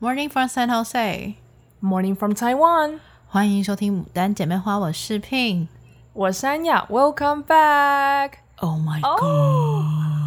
[0.00, 1.34] Morning from San Jose.
[1.80, 3.00] Morning from Taiwan.
[3.28, 5.68] 欢迎收听《牡丹姐妹花》，我是 Pin，
[6.12, 6.86] 我是安雅。
[6.90, 8.32] Welcome back.
[8.56, 9.82] Oh my god！、Oh,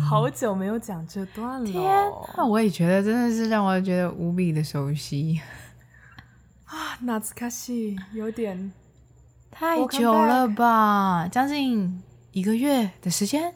[0.07, 1.71] 好久没有讲这段了。
[1.71, 1.89] 天
[2.35, 5.41] 啊，我也觉得真的是让我觉得无比的熟悉
[6.65, 8.71] 啊，懐かしい，有点
[9.49, 11.27] 太久了吧？
[11.31, 13.53] 将近一个月的时间。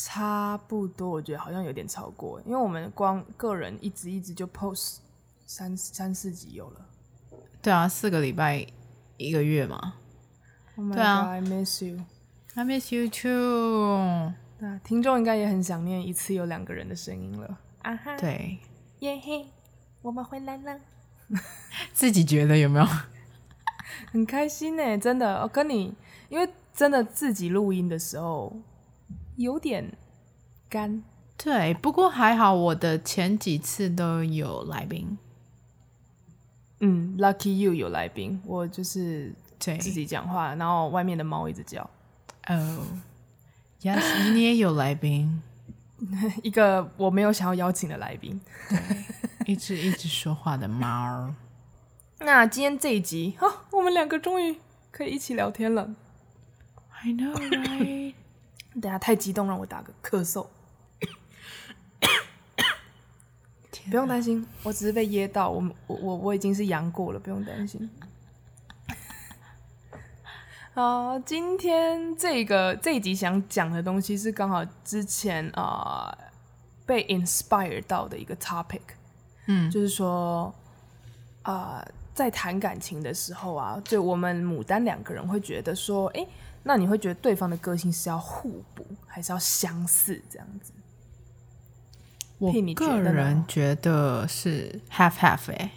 [0.00, 4.98] 差不多，我觉得好像有点超过，因为我们光个人一直一直就 post
[5.44, 6.86] 三三四集有了。
[7.60, 8.64] 对啊，四个礼拜
[9.16, 9.94] 一个月嘛。
[10.76, 11.98] Oh my God, 对啊，I miss you,
[12.54, 14.32] I miss you too。
[14.60, 17.58] 对啊，听众应该也很想念一次有两个人的声音了。
[17.82, 18.58] 啊哈，对，
[19.00, 19.46] 耶嘿，
[20.02, 20.78] 我们回来了。
[21.92, 22.86] 自己觉得有没有？
[24.12, 25.42] 很开心呢，真的。
[25.42, 25.92] 我跟你，
[26.28, 28.56] 因为真的自己录音的时候。
[29.38, 29.96] 有点
[30.68, 31.02] 干，
[31.36, 35.16] 对，不过还好，我的前几次都有来宾。
[36.80, 41.88] 嗯，Lucky you 有来宾，我就是自己讲话，然后外面的猫一直叫。
[42.48, 42.84] 哦
[43.80, 45.40] ，Yes，你也有来宾，
[46.42, 51.32] 一个我没有想要邀请的来宾，对，一直一直说话的猫。
[52.18, 54.56] 那今天这一集，哦，我们两个终于
[54.90, 55.94] 可以一起聊天了。
[57.02, 58.07] I know, right?
[58.80, 60.46] 等下太激动，让我打个咳嗽。
[63.90, 67.88] 不用担心，我只是被噎到，我我我我已经是阳过了，不用担心。
[70.74, 76.28] 好，今天这个这一集想讲的东西是刚好之前啊、呃、
[76.84, 78.82] 被 inspire 到的一个 topic，
[79.46, 80.54] 嗯，就是说
[81.40, 86.26] 啊、呃，在谈感情的时候啊，就我们牡丹两个人会觉得说，哎。
[86.62, 90.72] 那你会觉得对方的个性是要互补，还是要相似这样子？
[92.38, 95.72] 我个人觉得是 half half 哎，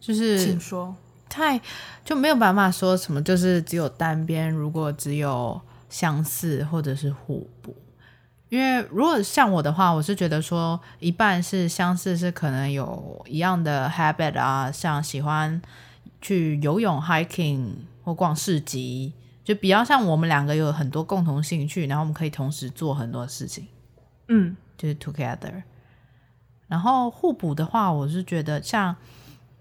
[0.00, 0.96] 就是请说，
[1.28, 1.60] 太
[2.02, 7.76] 就没有办法说什么，就是只有单边，如果只有相似或者是互补，
[8.48, 15.60] 因为如果像我的话，我是觉得说一半是相似，是可能有一样的 habit 啊，像喜欢
[16.22, 19.12] 去游泳、hiking 或逛市集。
[19.44, 23.66] 就比较像我们两个有很多共同兴趣，然后我们可以同时做很多事情，
[24.28, 25.62] 嗯，就是 together。
[26.68, 28.94] 然后互补的话，我是觉得像，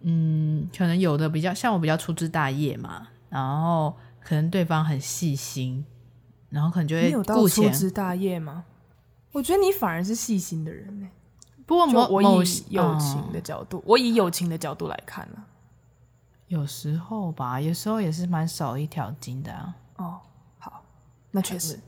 [0.02, 5.84] 嗯，可能有的比较像我比较粗枝大叶嘛，然后可能对方很细心，
[6.50, 8.64] 然后可能就会你有到粗枝大叶吗？
[9.34, 11.10] 我觉得你反而是细心的人呢。
[11.66, 15.44] 不过我我以友情的角度，哦、我以友情的角度来看呢。
[16.52, 19.74] 有时候吧，有时候也是蛮少一条筋的啊。
[19.96, 20.20] 哦，
[20.60, 20.84] 好，
[21.32, 21.80] 那确实。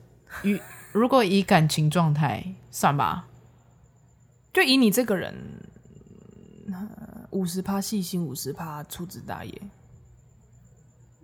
[0.44, 0.58] 与
[0.94, 2.42] 如果以感情状态
[2.72, 3.28] 算吧，
[4.54, 5.36] 就以你这个人，
[7.32, 9.62] 五十趴细心，五十趴粗枝大叶。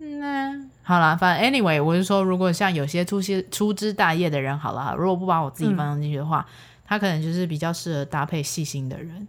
[0.00, 6.52] 嗯、啊，好啦，反正 anyway，我是说，如果像有些粗些粗枝大叶的人，好了，如果不把我自己放进去的话，嗯、
[6.84, 9.26] 他可能就是比较适合搭配细心的人，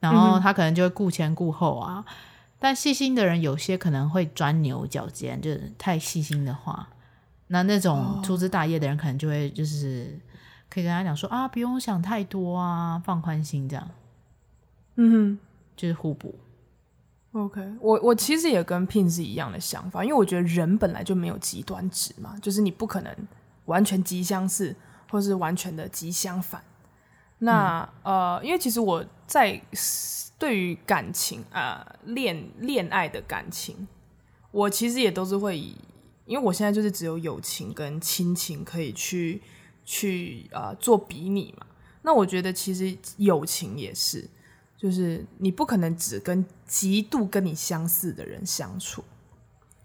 [0.00, 2.02] 然后他可能就会顾前顾后啊。
[2.64, 6.88] 但细心的人有些可能会钻牛角尖，就是太细心的话，
[7.48, 10.18] 那那种粗枝大叶的人可能就会就是
[10.70, 13.86] 可以跟他讲说啊，不用想太多啊，放宽心这样。
[14.94, 15.38] 嗯哼，
[15.76, 16.34] 就是互补。
[17.32, 23.14] OK，我我其实也跟 Pin 是一样的想法，因为我觉得人本来就没有极端值嘛，就是你不可能
[23.66, 24.74] 完全极相似，
[25.10, 26.62] 或是完全的极相反。
[27.40, 29.60] 那、嗯、呃，因为其实我在。
[30.38, 33.86] 对于感情啊，恋恋爱的感情，
[34.50, 35.76] 我其实也都是会以，
[36.26, 39.40] 因为我现在就是只有友情跟亲情可以去
[39.84, 41.66] 去啊、做比拟嘛。
[42.02, 44.28] 那我觉得其实友情也是，
[44.76, 49.02] 就是你不可能只跟极度跟你相似的人相处。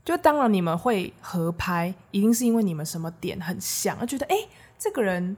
[0.03, 4.35] 就当然你们会合拍，一定是因为你们什么点很像，而觉得哎，
[4.77, 5.37] 这个人。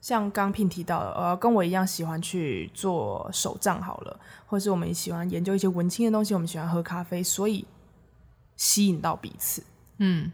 [0.00, 7.66] 像刚 Pin 提到的，呃，跟我一样喜欢去做手账好了，或者是我们喜欢研究一些文青的东西，我们喜欢喝咖啡，所以
[8.56, 9.62] 吸引到彼此。
[9.98, 10.32] 嗯，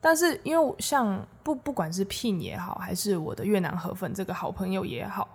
[0.00, 5.28] 但是因为像不不管是 Pin 也好，还是我的越南河粉这个好朋友也好，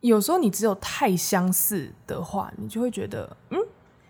[0.00, 3.58] 有时候你只有太相似的话，你就会觉得，嗯，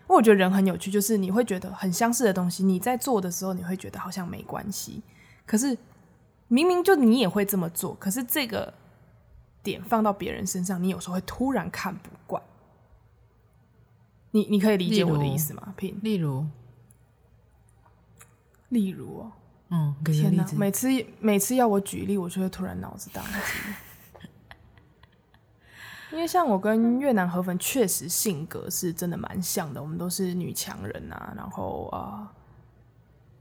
[0.08, 5.00] 我觉得人很有趣，就是你会觉得很相似的东西，你在做的时候，你会觉得好像没关系，
[5.46, 5.78] 可是。
[6.48, 8.72] 明明就你也会这么做，可是这个
[9.62, 12.42] 点放到别人身上，你有时候会突然看不惯。
[14.32, 15.74] 你你可以理解我的意思吗？
[15.78, 16.46] 例如，例如，
[18.68, 19.32] 例如哦，
[19.70, 20.88] 嗯，天哪，每次
[21.20, 23.30] 每次要我举例，我就会突然脑子宕机。
[26.12, 32.28] 因为像我跟越南河粉确实性格是真的蛮像的，我们都是女强人啊，然后啊、呃、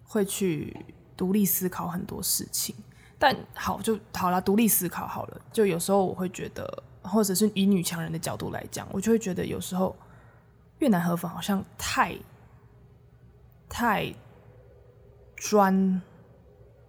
[0.06, 0.76] 会去
[1.18, 2.76] 独立思考很多事情。
[3.18, 5.42] 但好就好啦，独立思考好了。
[5.52, 9.96] 就有时候我会觉得，或者是以女强人的角度来讲，我就会觉得有时候
[10.80, 12.16] 越南河粉好像太
[13.70, 14.14] 太
[15.36, 16.02] 专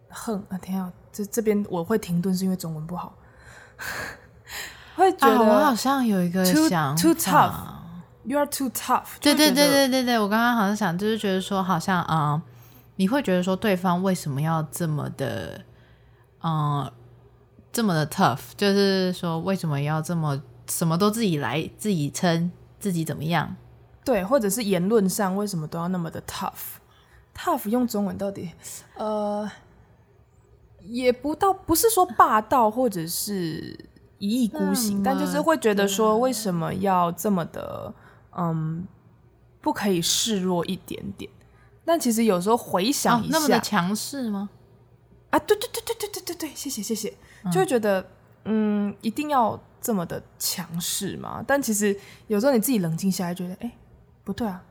[0.09, 0.59] 横啊！
[0.59, 3.17] 天啊，这这边我会停顿是因为中文不好。
[4.97, 9.05] 会觉得、啊、我好像有一个想 too, tough，you are too tough。
[9.21, 12.43] 对对对对对对，我刚刚好像想就是觉得说，好像啊、呃，
[12.97, 15.63] 你会觉得说对方为什么要这么的，
[16.47, 16.93] 嗯、呃，
[17.73, 23.57] 这么的 tough，就是说为什么要这么什么都自己来，自己撑，自己怎么样？
[24.05, 28.53] 对，或者是言论上为什么都要那么的 tough？tough 用中文到底，
[28.95, 29.51] 呃，
[30.83, 33.91] 也不到，不是说霸道，或者是。
[34.19, 37.93] 一意孤行，但就是会觉得说，为什么要这么的，
[38.35, 38.89] 嗯，
[39.61, 41.31] 不可以示弱一点点？
[41.85, 44.49] 但其实有时候回想一下，哦、那么的强势吗？
[45.31, 47.13] 啊，对对对对对对对对，谢谢谢谢，
[47.53, 48.01] 就会觉得，
[48.45, 51.43] 嗯，嗯，一定要这么的强势嘛？
[51.47, 53.73] 但其实有时候你自己冷静下来，觉得，哎，
[54.25, 54.63] 不对啊，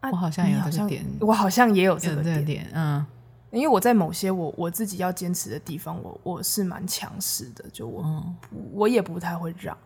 [0.00, 2.70] 啊，我好像有这个点，我好像也有这个点，个点。
[2.74, 3.06] 嗯。
[3.52, 8.36] 因为我在某些我我自己要坚持的地方，我我是蛮强势的，就我、嗯、
[8.72, 9.76] 我也不太会让，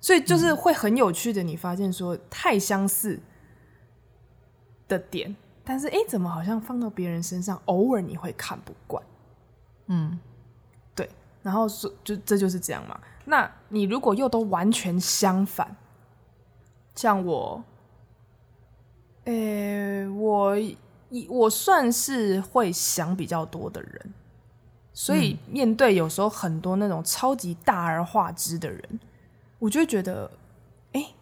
[0.00, 3.18] 所以就是会很有趣的，你发现说太相似
[4.86, 5.34] 的点，
[5.64, 9.02] 但是哎，怎么好像放到别人身上，偶尔你会看不惯，
[9.90, 10.18] 嗯，
[10.94, 11.08] 对，
[11.42, 12.98] 然后说就这就是这样嘛。
[13.26, 15.76] 那你如果又都完全相反，
[16.94, 17.62] 像我，
[19.24, 20.56] 诶，我。
[21.28, 24.14] 我算是会想比较多的人，
[24.92, 29.00] 所以面对有时候很多那种超级大而化之的人，嗯、
[29.58, 30.30] 我就会觉得，
[30.92, 31.14] 哎、欸，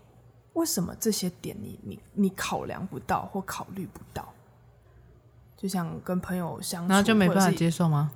[0.52, 4.30] 为什么这些点你你你考量不到或考虑不到？
[5.56, 8.12] 就像跟朋友相处，然后就没办法接受吗？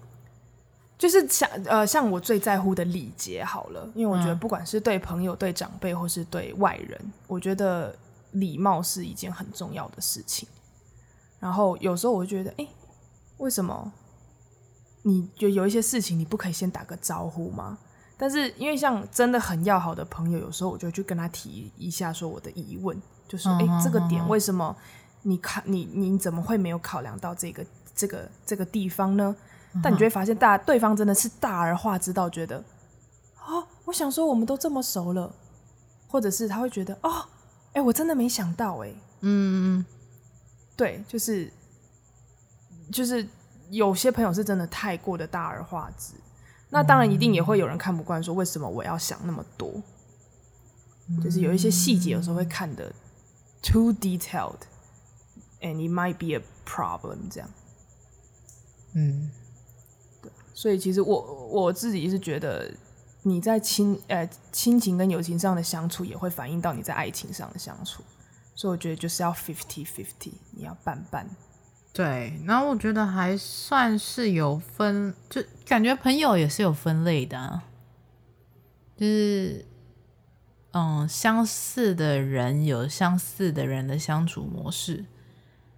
[1.02, 7.92] 就是像呃，像我最在乎的礼节好了，因为我觉得不管是对朋友、对长辈或是对外人，我觉得
[8.30, 10.48] 礼貌是一件很重要的事情。
[11.40, 12.68] 然后有时候我会觉得，哎，
[13.38, 13.92] 为什么
[15.02, 17.76] 你就有一些事情你不可以先打个招呼吗？
[18.16, 22.96] 但是因为像真的很要好的朋友，有时候我就去跟他提一下，说我的疑问，
[23.26, 24.76] 就是哎，这个点为什么
[25.22, 29.34] 你看你你怎么会没有考量到这个这个这个地方呢？
[29.80, 32.64] 但你就会发现，大对方真的是大而化之到觉得，
[33.46, 35.32] 哦，我想说我们都这么熟了，
[36.08, 37.24] 或者是他会觉得，哦，
[37.72, 38.88] 哎，我真的没想到，哎，
[39.20, 39.86] 嗯嗯。
[40.74, 41.52] 对，就是
[42.90, 43.24] 就是
[43.70, 46.14] 有些朋友是真的太过的大而化之，
[46.70, 49.70] 那当然一定也会有人看不惯，说为什么我要想那么多？
[51.22, 52.90] 就是有一些细节有时候会看的
[53.62, 57.50] too detailed，and it might be a problem 这样。
[58.94, 59.41] 嗯，对，
[60.54, 62.70] 所以其实我我自己是觉得
[63.22, 68.02] 你在亲呃亲情跟友情上的相处，也会反映到你在爱情上的相处。
[68.54, 71.28] 所以我觉得就是要 fifty fifty，你要半半。
[71.92, 77.64] 对，然后我觉得还算是有分，就感觉朋友也是有分类的啊，
[78.96, 79.66] 就是
[80.72, 85.04] 嗯，相似的人有相似的人的相处模式，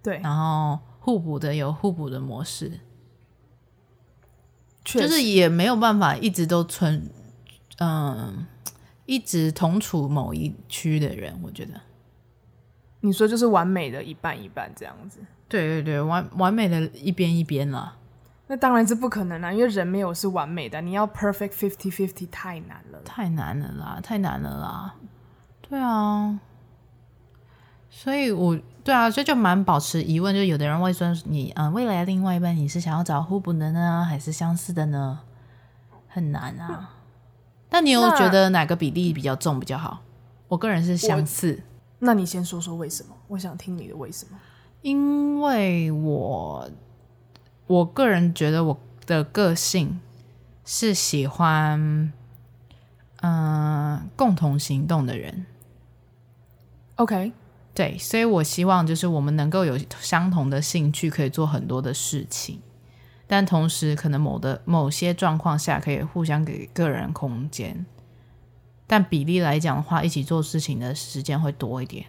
[0.01, 2.79] 对，然后互补的有互补的模式，
[4.85, 7.09] 就是也没有办法一直都存，
[7.79, 8.45] 嗯，
[9.05, 11.73] 一直同处某一区的人，我觉得。
[13.01, 17.97] 你说就是完美的一半一半这样子，对对对，完完美的一边一边了。
[18.47, 24.95] 那当然是不可能啦，因为人没有是完美的，你要 perfect fifty fifty 太难了，太难了啦，太难了啦。
[25.67, 26.39] 对啊，
[27.89, 35.21] 所以我对啊，所以就蛮保持疑问，就有的人会说你嗯，未来另外一半你是想要找互补的呢，还是相似的呢？
[36.07, 36.67] 很难啊。
[36.69, 36.85] 嗯、
[37.67, 40.01] 但你有觉得哪个比例比较重比较好？
[40.47, 41.63] 我个人是相似。
[41.97, 43.15] 那你先说说为什么？
[43.27, 44.37] 我想听你的为什么。
[44.83, 46.69] 因为我
[47.65, 48.77] 我个人觉得我
[49.07, 49.99] 的个性
[50.63, 51.79] 是喜欢
[53.21, 55.47] 嗯、呃、共同行动的人。
[56.97, 57.33] OK，
[57.75, 62.61] 对，所以我希望就是我们能够有相同的兴趣，可以做很多的事情，
[63.27, 67.85] 但同时可能某的某些状况下可以互相给个人空间。
[68.87, 72.05] 但比例来讲的话，一起做事情的时间会多一点，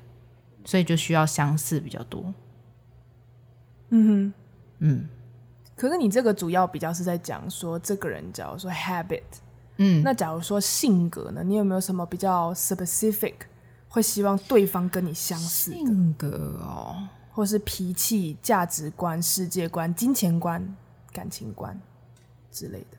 [0.64, 2.32] 所以就需要相似比较多。
[3.88, 4.32] 嗯哼，
[4.78, 5.08] 嗯。
[5.74, 9.22] 可是你这个主要比较是在讲说，这个人假如说 habit，
[9.78, 13.34] 嗯，那假如说性格呢，你有没有什么比较 specific
[13.96, 20.76] 会希望对方跟你相似的性格哦，或是脾气、价值观、世界观、金钱观、
[21.14, 21.80] 感情观
[22.52, 22.98] 之类的？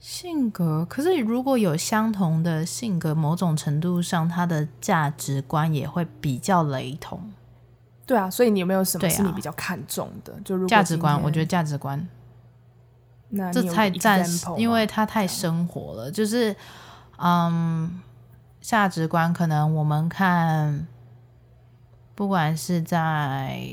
[0.00, 7.30] 性格，可是如果有相同的性格，某种程度上，他的价值观也会比较雷同。
[8.06, 10.32] 对啊，所以你有没有什么是你比较看重的？
[10.32, 12.08] 啊、就价值观，我觉得价值观，
[13.28, 16.10] 那这太暂时，因为他太生活了。
[16.10, 16.56] 就是，
[17.18, 18.00] 嗯，
[18.66, 20.88] 价值观可能我们看，
[22.16, 23.64] 不管是在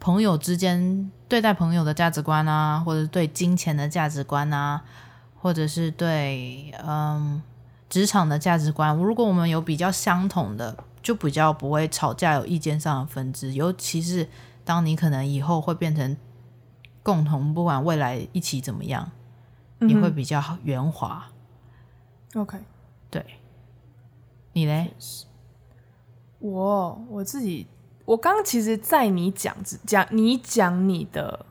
[0.00, 4.82] 朋友之间对待朋友的价值观啊，或者对金钱的价值观啊。
[5.38, 7.40] 或者是对嗯
[7.88, 13.52] 职场的价值观，如果我们有比较相同的，就比较不会吵架，有意见上的分支。
[13.52, 14.28] 尤其是
[14.64, 16.16] 当你可能以后会变成
[17.04, 19.12] 共同，不管未来一起怎么样，
[19.78, 21.28] 你会比较圆滑。
[22.34, 22.58] OK，
[23.08, 23.24] 对，
[24.56, 24.90] 你嘞？
[26.38, 27.66] 我我自己，
[28.06, 31.44] 我刚刚其实，在你讲讲你讲你的，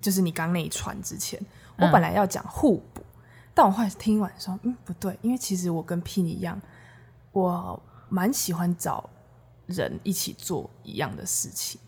[0.00, 1.44] 就是你刚那一串之前，
[1.76, 3.00] 我本来要讲互补。
[3.00, 3.04] 嗯
[3.52, 6.58] 但我后来听完说，嗯，不对，因为其实我跟 Pin 一样，
[7.32, 9.10] 我蛮喜欢找
[9.66, 11.80] 人一起做一样的事情。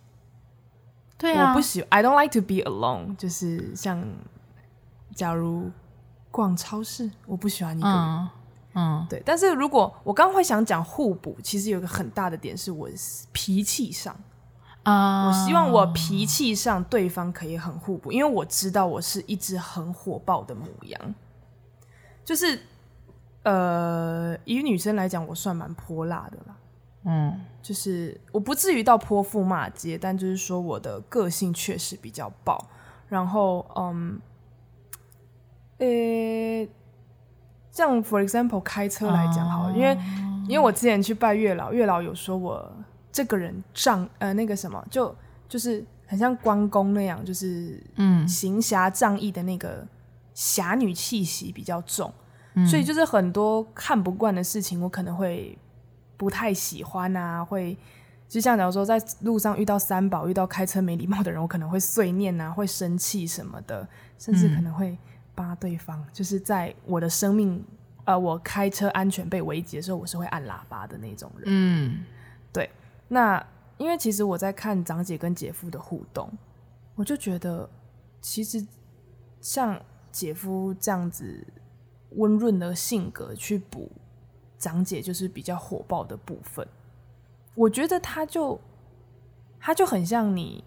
[1.16, 3.14] 对啊，我不喜，I don't like to be alone。
[3.16, 4.04] 就是像，
[5.14, 5.70] 假如
[6.32, 7.96] 逛超市，我不喜欢一个人。
[7.96, 8.28] 嗯，
[8.74, 9.22] 嗯对。
[9.24, 12.88] 但是如果我刚会想讲互补，其实有一个很大的点是我
[13.32, 14.16] 脾气上
[14.82, 21.14] 啊，我希望我脾气上对方可以很互补，因为我知道我是一只很火爆的母羊。
[22.24, 22.58] 就是，
[23.42, 26.56] 呃，以女生来讲，我算蛮泼辣的啦。
[27.04, 32.68] 嗯，就是我不至于到泼妇骂街，但就是说我的个性确实比较爆。
[33.08, 34.20] 然后，嗯，
[35.78, 36.68] 呃、欸，
[37.72, 39.98] 像 for example 开车来讲好因为
[40.46, 42.72] 因为我之前去拜月老，月老有说我
[43.10, 45.12] 这个人仗呃那个什么，就
[45.48, 49.84] 就是很像关公那样，就是嗯行侠仗义的那个。
[50.34, 52.10] 侠女气息比较重，
[52.54, 55.58] 嗯、所以就是很多看不惯的事情，我可能会
[56.16, 57.44] 不太喜欢啊。
[57.44, 57.76] 会
[58.26, 63.86] 就像假如说在路上遇到三宝，遇到开车没礼貌的人，我可能会碎念啊，会生气什么的，
[64.18, 64.96] 甚至可能会
[65.34, 66.00] 扒对方。
[66.00, 67.64] 嗯、就是在我的生命，
[68.04, 71.44] 呃，我开车安全被危及的时候，我是会按喇叭的那种人。
[71.46, 72.04] 嗯，
[72.52, 72.70] 对。
[73.08, 73.44] 那
[73.78, 76.30] 因为其实我在看长姐跟姐夫的互动，
[76.94, 77.68] 我就觉得
[78.20, 78.66] 其实
[79.40, 79.80] 像。
[80.12, 81.42] 姐夫这样子
[82.16, 83.90] 温润的性格去补
[84.58, 86.68] 长姐，就是比较火爆的部分。
[87.54, 88.60] 我觉得他就
[89.58, 90.62] 他就很像你，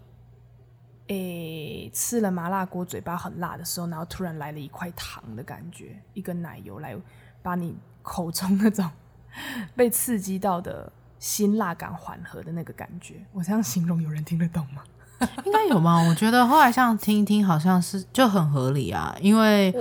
[1.08, 6.96] 诶、欸，吃了麻辣锅嘴巴很辣的时候，然后突然来了一块糖的感觉，一个奶油来
[7.42, 8.90] 把你口中那种
[9.76, 13.24] 被刺激到的辛辣感缓和的那个感觉。
[13.32, 14.82] 我这样形容，有人听得懂吗？
[15.44, 16.02] 应该有吗？
[16.08, 19.16] 我觉得后来像听一听，好像是就很合理啊。
[19.20, 19.72] 因为，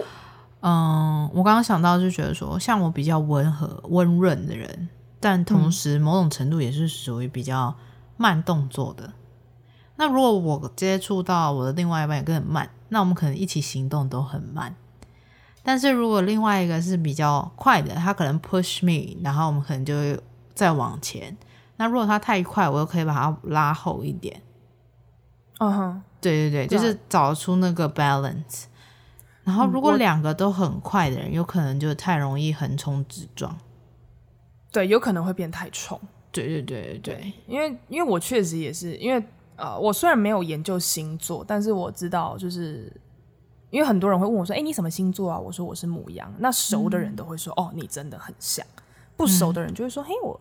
[0.61, 4.87] 嗯，我刚刚想到就觉得说，像我比较温和、温润的人，
[5.19, 7.75] 但同时某种程度也是属于比较
[8.15, 9.11] 慢动作的。
[9.97, 14.75] 那如果我接触到我的另外一半也更慢，那我们可能一起行动都很慢。
[15.63, 20.19] 但是如果另外一个是比较快的，他可能 push me，然后我们可能就会
[20.53, 21.35] 再往前。
[21.77, 24.41] 那如果他太快，我又可以把他拉后一点。
[25.57, 26.01] 嗯哼，uh.
[26.21, 28.65] 对对对，就是找出那个 balance。
[29.43, 33.55] 然后，如果两个都很快的人，嗯、有可能就太容易横冲直撞。
[34.71, 35.99] 对，有可能会变太冲。
[36.31, 39.23] 对对对对对，因为因为我确实也是，因为
[39.55, 42.91] 呃，我虽然没有研究星座，但是我知道，就是
[43.69, 48.65] 因为很多人会问我说：“哎，你什么星座啊？”我说：“我是母羊。”那熟的人都会说：“嗯、哦，你真的很像。”
[49.17, 50.39] 不熟的人就会说：“嗯、嘿，我。”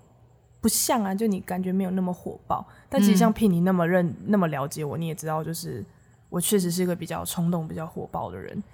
[0.60, 5.84] 不像啊，就你感觉没有那么火爆，但其实像 Pin 你那么认、嗯、那么了解我，你也知道，就是
[6.30, 8.64] 我确实是一个比较冲动、比较火爆的人。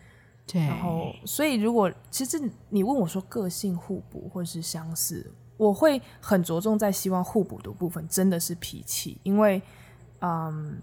[0.47, 9.61] 对，然后所以如果其实你问我说个性互补或是相似，我会很着重在希望互补的部分真的是脾气，因为
[10.21, 10.81] 嗯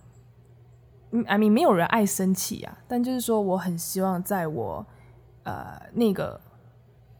[1.25, 4.85] ，I mean 没有人爱生气啊，但就是说我很希望在我
[5.43, 6.39] 呃那个。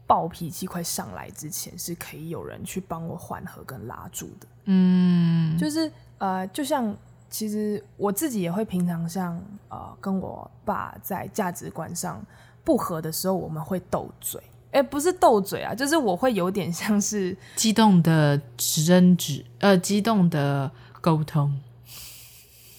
[0.08, 4.46] 暴脾气快上来之前，是可以有人去帮我缓和跟拉住的。
[4.64, 6.96] 嗯，就是呃，就像
[7.28, 12.24] 其实我自己也会平常像呃，跟我爸在价值观上
[12.64, 14.42] 不合的时候，我们会斗嘴。
[14.70, 20.72] 哎，不是斗嘴啊，就是我会有点像是激动的争执，呃，激动的
[21.02, 21.54] 沟通。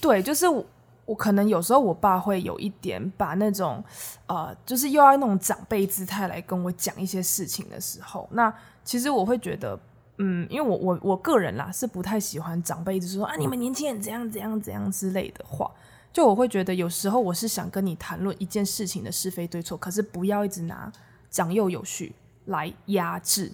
[0.00, 0.64] 对，就是我
[1.04, 3.82] 我可能有时候我爸会有一点把那种
[4.26, 8.52] 呃，就是又要那种长辈姿态来跟我讲一些事情的时候，那
[8.84, 9.78] 其实我会觉得，
[10.18, 15.70] 嗯，因为我我我个人啦是不太喜欢长辈一直说啊，你们年轻人怎样怎样怎样之类的话，
[16.12, 20.90] 就我会觉得有时候我是想跟你谈论一件事情的是非对错，可是不要一直拿
[21.30, 22.14] 长幼有序
[22.46, 23.52] 来压制，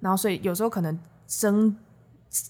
[0.00, 1.76] 然后所以有时候可能争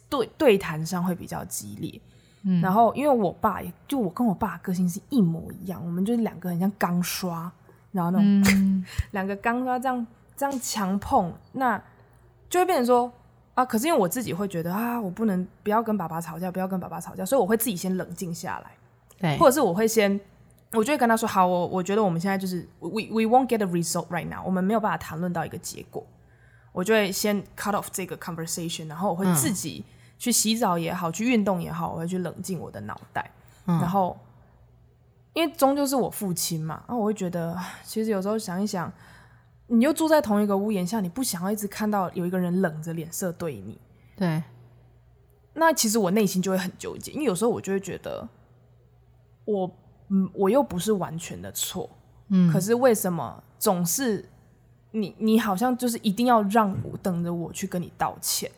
[0.09, 2.01] 对对谈上会比较激烈。
[2.43, 7.53] 嗯、然后，因为我爸也就我跟我爸个性是一模一样，我们就是两个很像钢刷，
[7.93, 8.83] 然后那种、嗯、
[9.13, 11.79] 两个钢刷这样这样强碰，那
[12.49, 13.13] 就会变成说
[13.53, 18.71] 啊，可是因为我自己会觉得啊，我不能不要跟爸爸吵架，不要跟爸爸吵架，所以我会自己先冷静下来，
[19.19, 20.19] 对，或者是我会先，
[20.73, 26.03] 我就会跟他说，好，我我觉得我们现在就是 we we won't get a result right now，我们没有办法谈论到一个结果，
[26.73, 29.85] 我就会先 cut off 这个 conversation，然后我会自己。
[29.87, 33.31] 嗯去洗澡也好，去运动也好，我会去冷静我的脑袋。
[33.65, 34.15] 嗯、然后，
[35.33, 38.93] 因为终究是我父亲嘛，然后我会觉得，其实有时候想一想，
[39.69, 43.81] 你又住在同一个屋檐下，你不想要一直看到有一个人冷着脸色对你。
[44.15, 44.43] 对。
[45.55, 48.29] 那其实我内心就会很纠结，因为有时候我就会觉得，
[49.47, 49.71] 我
[50.09, 51.89] 嗯，我又不是完全的错，
[52.29, 54.29] 嗯，可是为什么总是
[54.91, 58.51] 你你好像就是一定要让我等着我去跟你道歉？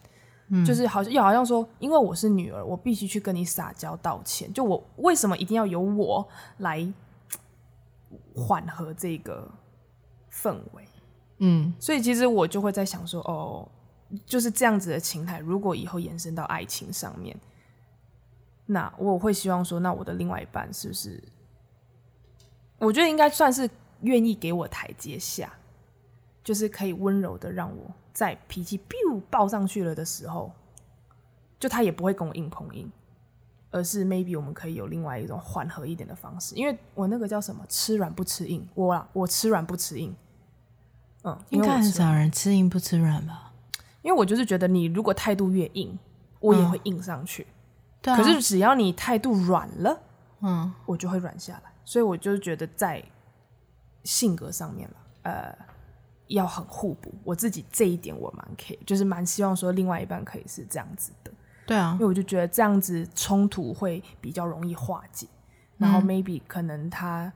[0.66, 4.52] 就是好像又好像说，因为我是女儿，我必须去跟你撒娇道歉。
[4.52, 6.28] 就我为什么一定要由我
[6.59, 6.87] 来
[8.35, 9.50] 缓和这个
[10.30, 10.87] 氛围？
[11.38, 13.66] 嗯，所以其实我就会在想说，哦，
[14.26, 17.35] 就是这样子的情态，如果以后延伸到爱情上面，
[18.66, 21.23] 那我会希望说，那我的另外一半是不是？
[22.78, 23.68] 我觉得应该算是
[24.02, 25.52] 愿意给我台阶下，
[26.44, 27.90] 就是可以温柔的让我。
[28.12, 30.52] 在脾气 biu 爆上去了的时候，
[31.59, 32.90] 就他也不会跟我硬碰硬，
[33.71, 36.54] 而是 maybe 我们可以有另外一种缓和一点的方式。
[36.54, 40.14] 因为我那个叫什么，吃软不吃硬，我啊，我吃软不吃硬。
[41.25, 43.52] 嗯，应该很少人吃硬不吃软吧？
[44.02, 45.99] 因为我就是觉得你如果态度越硬，
[46.41, 47.45] 我也会硬上去。
[47.45, 47.54] 嗯
[48.02, 50.00] 对啊、可是只要你态度软了，
[50.41, 51.73] 嗯，我就会软下来。
[51.84, 53.00] 所以我就觉得在
[54.02, 55.72] 性格上面了，呃。
[56.28, 61.32] 要很互补，我自己这一点我蛮 care，就是蛮希望说另外一半可以是这样子的。
[61.67, 65.26] 对啊，因为我就觉得这样子冲突会比较容易化解，
[65.76, 67.32] 然后 maybe 可能他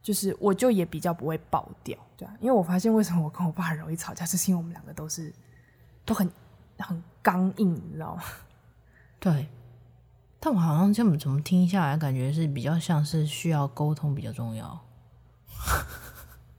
[0.00, 5.32] 就是我就也比较不会爆掉，对啊，因为我发现为什么我跟我爸很容易吵架，就是因为我们两个都是
[6.04, 6.30] 都很
[6.78, 8.22] 很刚硬，你知道吗？
[9.20, 9.48] 对，
[10.40, 14.80] 但我好像这么怎么听下来，感觉是比较像是需要沟通比较重要。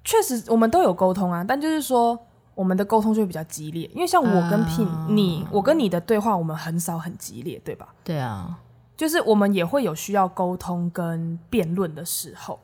[0.09, 2.17] 确实，我们都有沟通啊，但就是说，
[2.55, 3.87] 我们的沟通就会比较激烈。
[3.93, 7.93] 因为像我跟 uh, 你，我跟你的对话，我们很少很激烈，对吧？
[8.03, 8.59] 对啊，
[8.97, 12.59] 就是我们也会有需要沟通跟辩论的时候。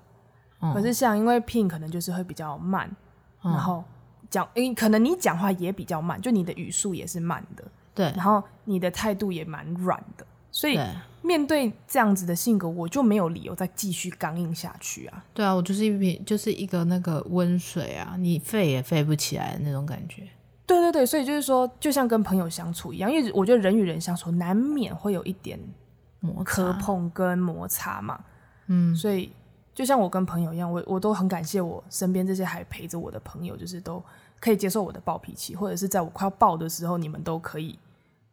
[0.60, 2.90] 嗯、可是像因为 Pin 可能就是会比较慢，
[3.44, 3.84] 嗯、然后
[4.28, 10.26] 讲，因为可能你讲话也比较慢，就你的语速也是慢的，对，然后你的态度也蛮软的。
[10.50, 10.80] 所以
[11.26, 15.26] 面对这样子的性格，我就没有理由再继续刚硬下去啊。
[15.34, 20.28] 对啊，我就是一瓶，就是一个那个温水啊，你沸也沸不起来的那种感觉。
[20.68, 25.60] 对对对，所以就是说，就像跟朋友相处一样，因为我觉得人与人相处难免会有一点
[26.20, 28.24] 磨磕碰跟摩擦嘛。
[28.68, 29.32] 嗯，所以
[29.74, 34.04] 就像我跟朋友一样，我我都很感谢我身边这些还陪着我的朋友，就是都
[34.40, 37.78] 可以接受我的暴脾气，或者是在我快要爆的时候，你们都可以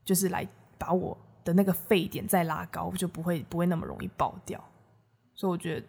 [0.04, 1.16] 就是来把我。
[1.44, 4.62] 的那个沸点再拉高，就不会不会那么容易爆掉。
[5.34, 5.86] 所以我觉得，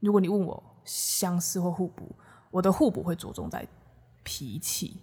[0.00, 2.14] 如果你问我相似或互补，
[2.50, 3.66] 我的互补会着重在
[4.22, 4.96] 脾气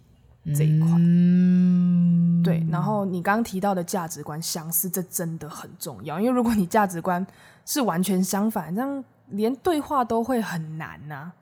[0.55, 0.89] 这一块。
[0.97, 6.19] 嗯、对，然后你刚刚提到的价值观相似，这真的很重要。
[6.19, 7.25] 因为如果你价值观
[7.65, 11.33] 是完全相反，这样连对话都会很难呐、啊。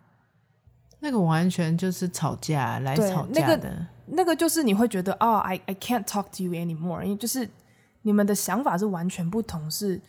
[0.99, 3.29] 那个完全就是吵架来吵架的。
[3.33, 7.47] 那个那个就是你会觉得哦 I can't talk to you anymore，因为就是。
[8.03, 9.99] 你们的想法是完全不同，是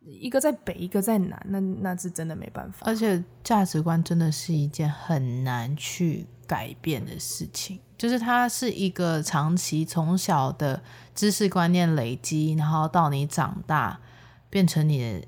[0.00, 2.86] 一个在北，一个在南，那那是真的没办法。
[2.86, 10.82] 而且价值观真的是一件很难去改变的事情，就是它是一个长期从小的
[11.14, 14.00] 知识观念累积，然后到你长大
[14.48, 15.26] 变成你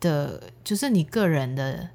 [0.00, 1.90] 的，就是你个人的。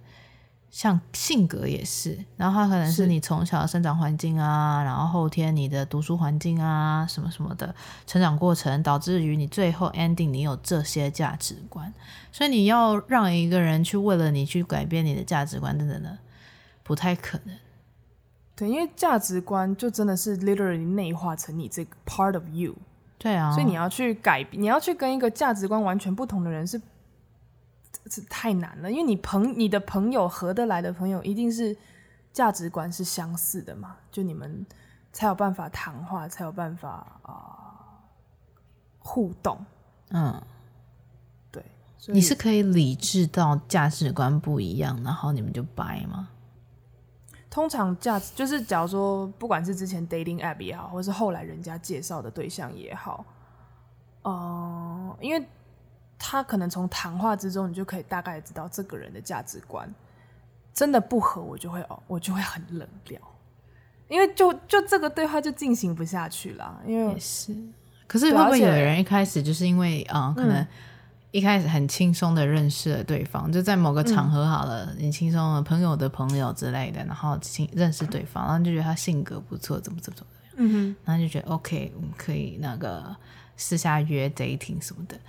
[0.74, 7.74] 像性格也是，然后它可能是你从小的生长环境啊，然后后天你的读书环境啊，什么什么的
[8.08, 11.94] 成长过程，导致于你最后 ending 你有这些价值观，
[12.32, 16.18] 所以你要让一个人去为了你去改变你的价值观，等等的，
[16.82, 17.56] 不太可能。
[18.56, 22.74] 对，因为价值观就真的是 literally 内化成你这个 part of you。
[23.20, 26.82] 对啊，所以你要去改，你要去跟一个价值观完全不同的人是
[28.10, 31.76] 这太难了，因为你朋你的朋友合得来的朋友，一定是
[32.32, 34.66] 价值观是相似的嘛，就你们
[35.12, 36.90] 才有办法谈话，才有办法
[37.22, 37.86] 啊、呃、
[39.00, 39.58] 互动。
[40.10, 40.42] 嗯，
[41.52, 41.64] 对，
[42.08, 46.30] 你是可以理智到价值观不一样，然后你们就掰吗？
[47.50, 53.24] 通常价值就是，假如说不管是之前 dating app 也好，或是后来人家介绍的对象也好，
[54.24, 55.48] 嗯、呃，因为
[56.18, 59.92] 他可能从谈话之中，你就可以大概知道这个人的价值观。
[60.74, 63.20] 真的不合，我就会哦，我就会很冷掉，
[64.08, 66.82] 因为就就这个对话就进行不下去了。
[66.86, 67.56] 因为也是，
[68.08, 70.68] 可是会不会有人一开始就是因为啊、呃，可能、嗯。
[71.34, 83.16] 一开始很轻松的认识了对方，就在某个场合好了，你轻松的朋友的朋友之类的，然后轻认识对方，然后就觉得他性格不错，怎么怎么怎么样，嗯哼，然后就觉得 OK，我们可以那个
[83.58, 85.20] 私下约 dating 什么的，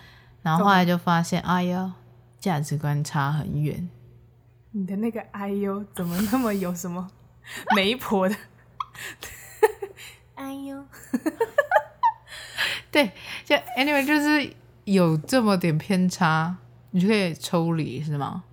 [0.44, 1.90] 然后后来就发现，哎呦，
[2.38, 3.88] 价值观差很远。
[4.70, 7.10] 你的那个哎呦，怎么那么有什么
[7.74, 8.36] 媒婆的？
[10.36, 10.84] 哎呦，
[12.92, 13.10] 对，
[13.44, 14.54] 就 anyway 就是。
[14.84, 16.54] 有这么点偏差，
[16.90, 18.44] 你就可以抽离是吗？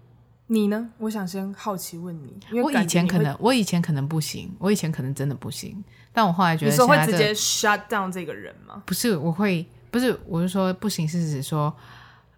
[0.47, 0.89] 你呢？
[0.97, 8.81] 我想先好奇问你，因为我以前可能，我以前可能不行，我以前可能真的不行，但我后来觉得，你说会直接 shut down 这个人吗？
[8.85, 11.75] 不是，我会，不是，我是说不行，是指说，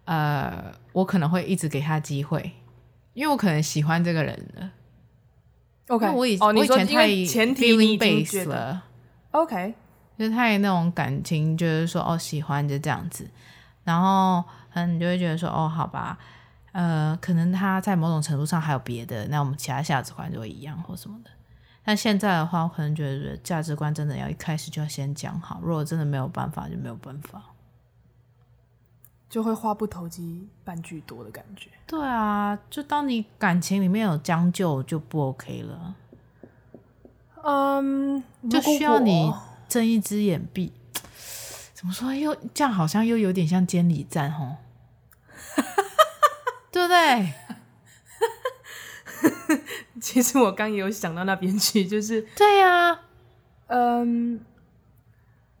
[0.04, 2.50] 呃，我可能会一直给他机会，
[3.12, 4.70] 因为我可能喜欢这个人了。
[5.88, 8.82] OK，我以、哦、我以前太前提你 base 了
[9.30, 9.74] ，OK，
[10.18, 13.28] 就是太那种感情，就是说哦喜欢就这样子。
[13.84, 16.18] 然后，嗯，你就会觉得说，哦，好吧，
[16.72, 21.30] 呃，可能他在某种程度上还有别的，那我们其他价值观就会一样或什么的。
[21.84, 27.42] 但现在的话，我可能觉得价值观真的要一开始就要先讲好，如果真的没有办法，就没有办法，
[29.28, 31.68] 就会话不投机半句多的感觉。
[31.86, 35.94] 对啊，就当你感情里面有将就，就不 OK 了。
[37.42, 39.30] 嗯，就需要你
[39.68, 40.72] 睁一只眼闭。
[41.74, 42.14] 怎么说？
[42.14, 44.56] 又这样好像又有点像监理站吼，
[46.72, 47.34] 对不对？
[50.04, 53.00] 其实我刚也有想到那边去，就是对呀、啊，
[53.68, 54.38] 嗯，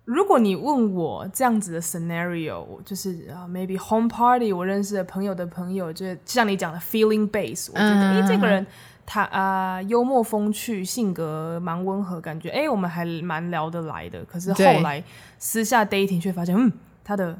[0.04, 8.66] 如果你问我这样子的 scenario，就是啊，maybe home party，我认识的朋友的朋友，就像你讲的 feeling base，我觉得哎、嗯，这个人。
[9.06, 14.24] 他啊、呃，幽默风趣，性格蛮温和，感觉哎、欸，我们还蛮聊得来的。
[14.24, 15.04] 可是后来
[15.38, 16.72] 私下 dating 却发现，嗯，
[17.04, 17.38] 他的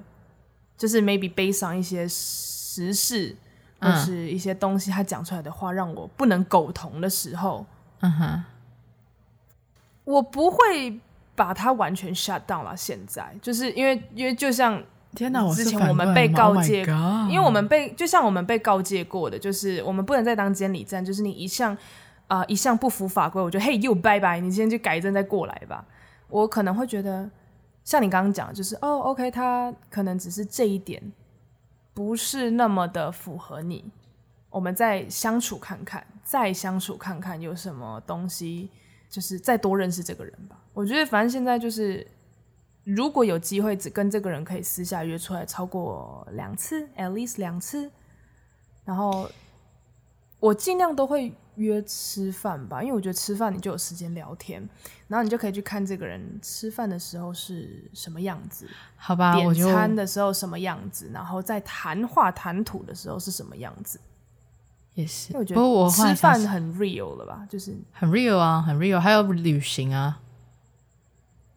[0.77, 3.35] 就是 maybe based on 一些时事
[3.81, 7.65] 或是一些东西，他讲出来的话让我不能苟同的时候，
[8.01, 8.45] 嗯哼，
[10.05, 11.01] 我不会
[11.35, 12.77] 把他完全 shut down 了。
[12.77, 14.83] 现在就是因为，因为就像。
[15.17, 15.49] 天哪！
[15.55, 21.73] 之前我们被告诫，oh、因为我们被就像我们被告诫过的，就是我们不能再当监理站，就是你一向
[22.27, 25.85] 啊、呃、一向不服法规，我就嘿又拜拜，你先去改正再过来吧。
[26.27, 27.31] 我可能会觉得，
[27.85, 31.01] 像你刚刚讲，就是哦，OK，他可能只是这一点
[31.95, 33.91] 不是那么的符合你，
[34.51, 38.69] 我们再相处看看，再相处看看有什么东西，
[39.09, 40.59] 就是再多认识这个人吧。
[40.75, 42.07] 我觉得反正现在就是。
[42.87, 47.91] 如果有机会只跟这个人可以私下约出来超过两次，at least 两次，
[48.85, 49.27] 然后
[50.39, 54.67] 我尽量都会约吃饭吧，因为我觉得吃饭你就有时间聊天，
[55.09, 59.35] 然后你就可以去看这个人吃饭的时候是什么样子，好吧？
[59.35, 64.01] 点餐的时候什么样子，然后在谈话谈吐的时候是什么样子，
[64.95, 65.37] 也是。
[65.37, 70.21] 我觉得我吃饭很 real 了吧，就是很 real 啊，很 real，还有旅行啊。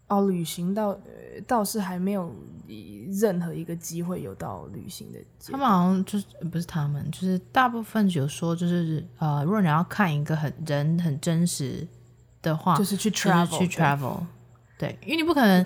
[0.08, 2.34] 哦，旅行倒呃倒是还没有
[3.20, 5.20] 任何一个机会有到旅行的。
[5.52, 11.88] 他们好像就是不是他们，就是大部分有说就是呃，如果你要看一个很人很真实
[12.42, 14.20] 的话，就是去 travel，就是去 travel，
[14.78, 15.66] 对，对，因为你不可能，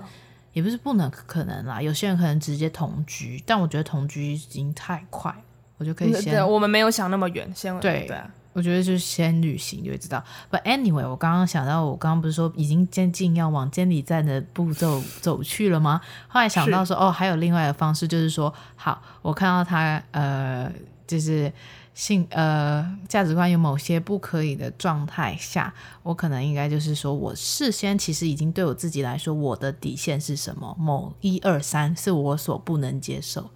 [0.53, 1.81] 也不是不能可能啦。
[1.81, 5.35] 有些人可能直接同居，但我觉得同居已经太快，
[5.77, 6.33] 我就可以先。
[6.33, 8.31] 对，我们没有想那么远，先对对啊。
[8.53, 10.23] 我觉得就是先旅行就会知道。
[10.49, 16.01] But anyway，我刚刚想到，我刚刚不是说已经接近要往监理站的步骤走去了吗？
[16.27, 20.71] 后来想到说，哦，还有另外的方式，就是说，好，我看到他呃，
[21.07, 21.51] 就是
[21.93, 30.75] 性呃价值观有某些不可以的状态下，我可能应该就是说我事先其实已经对我自己来说，我的底线是什么？
[30.79, 33.49] 某一二三是我所不能接受。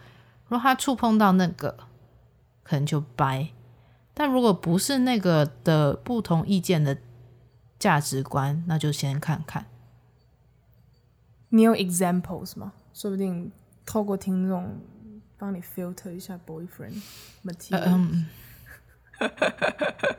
[0.47, 1.75] 如果他触碰到那个，
[2.63, 3.49] 可能就掰。
[4.15, 6.97] 但如果不是那个的不同意见的
[7.77, 9.67] 价值观，那就先看看。
[11.49, 12.73] 你有 examples 吗？
[12.93, 13.51] 说不定
[13.85, 14.79] 透过听众
[15.37, 16.99] 帮你 filter 一下 boyfriend
[17.43, 17.83] material。
[17.85, 18.25] 嗯，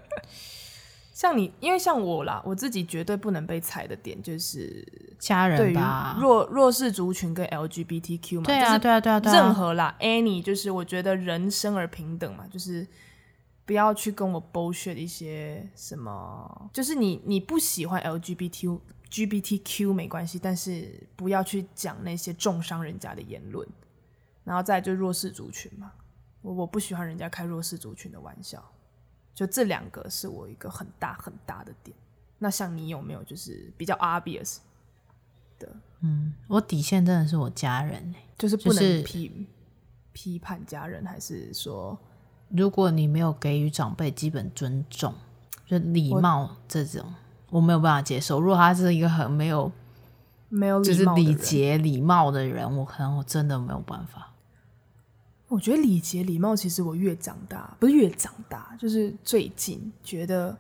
[1.13, 4.87] 像你，因为像我啦，我自己绝对不能被踩的点就是
[5.19, 12.87] 家人吧，弱弱势族群跟 LGBTQ 嘛，对啊，对啊，对啊，任何啦，any 就是我觉得人生而平等嘛，就是
[13.66, 23.68] 不要去跟我 bullshit 一些什么，就是你你不喜欢 LGBTQ GBTQ 没关系，但是不要去讲那些重伤人家的言论，
[24.44, 25.92] 然后再就弱势族群嘛，
[26.42, 28.64] 我我不喜欢人家开弱势族群的玩笑。
[29.35, 31.94] 就这两个是我一个很大很大的点。
[32.38, 34.59] 那像你有没有就是比较 obvious
[35.59, 35.76] 的？
[36.00, 39.46] 嗯，我底线真的是我家人、欸、就是不能批、就是、
[40.12, 41.98] 批判家人，还是说，
[42.49, 45.15] 如果你没有给予长辈基本尊重，
[45.67, 47.15] 就礼貌这种
[47.51, 48.41] 我，我没有办法接受。
[48.41, 49.71] 如果他是一个很没有
[50.49, 54.33] 没有就是礼节礼貌的人，我可能我真的没有办法。
[55.49, 60.57] 我觉得礼节礼貌，其实我越长大，不是越长大，就是最近觉得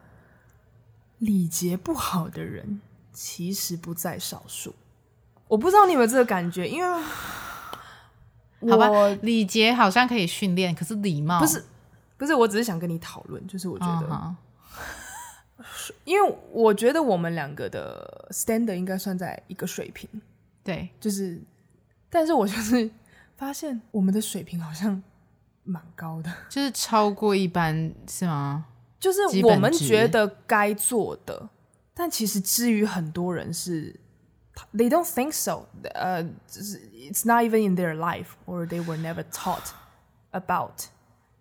[1.18, 2.80] 礼节不好的人
[3.12, 4.74] 其实不在少数。
[5.48, 7.02] 我不知道你有没有这个感觉，因为
[8.70, 8.88] 好吧，
[9.22, 11.64] 礼节好像可以训练，可是礼貌不是
[12.16, 12.34] 不是。
[12.34, 14.34] 我只是想跟你讨论，就是我觉得，uh
[15.58, 15.92] -huh.
[16.04, 20.08] 因为我觉得我们两个的 standard 应该算在一个水平，
[20.64, 21.40] 对，就是，
[22.10, 22.90] 但是我就是。
[23.36, 25.02] 发现我们的水平好像
[25.62, 28.64] 蛮高的， 就是超过一般是吗？
[28.98, 31.46] 就是我们觉得该做的，
[31.92, 33.94] 但其实至于很多人是
[34.72, 39.72] ，they don't think so，呃，就是 it's not even in their life or they were never taught
[40.30, 40.86] about。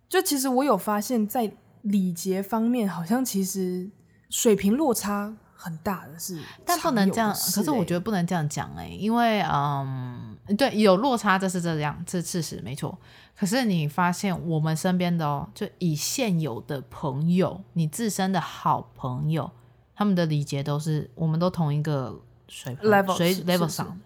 [0.08, 3.90] 就其实我有发现，在礼节方面，好像其实
[4.30, 7.34] 水平落差很大的是，但不能这样。
[7.34, 10.32] 可是我觉得不能这样讲哎、欸，因为嗯。
[10.60, 12.96] 对，有落差，这是这样，这事实没错。
[13.36, 19.50] 可是你发现我们身边的哦，就以现有的朋友，你自身的好朋友，
[19.96, 24.00] 他们的礼节都是，我们都同一个水平 level 水 level 上，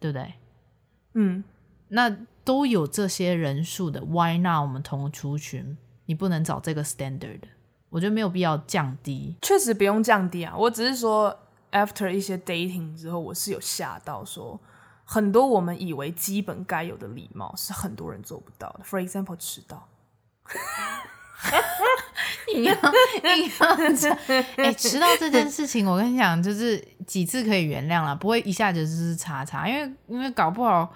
[0.00, 0.32] 对不对？
[1.12, 1.44] 嗯，
[1.88, 2.08] 那
[2.44, 5.76] 都有这些人数的，Why not 我们同族群，
[6.06, 7.40] 你不能找这个 standard？
[7.90, 10.54] 我觉得没有必要降低，确实不用降低啊。
[10.56, 11.36] 我只是说
[11.72, 14.58] ，after 一些 dating 之后，我是有吓到说。
[15.04, 18.84] 很多我们以为基本该有的礼貌，是很多人做不到的。
[18.84, 19.88] For example，迟到。
[22.54, 24.16] 你要你要讲，
[24.56, 30.94] 哎，迟到这件事情，我跟你讲，就是几次可以原谅了，不会一下子就是叉叉，因为因为搞不好